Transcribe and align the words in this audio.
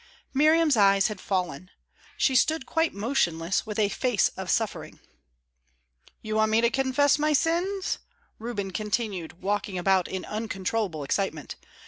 Miriam's 0.33 0.75
eyes 0.75 1.09
had 1.09 1.21
fallen. 1.21 1.69
She 2.17 2.33
stood 2.35 2.65
quite 2.65 2.91
motionless, 2.91 3.67
with 3.67 3.77
a 3.77 3.89
face 3.89 4.29
of 4.29 4.49
suffering. 4.49 4.99
"You 6.23 6.37
want 6.37 6.49
me 6.49 6.59
to 6.61 6.71
confess 6.71 7.19
my 7.19 7.33
sins?" 7.33 7.99
Reuben 8.39 8.71
continued, 8.71 9.43
walking 9.43 9.77
about 9.77 10.07
in 10.07 10.25
uncontrollable 10.25 11.03
excitement. 11.03 11.55